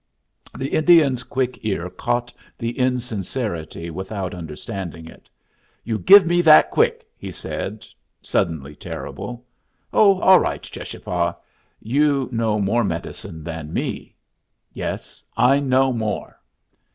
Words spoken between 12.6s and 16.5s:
medicine than me." "Yes, I know more."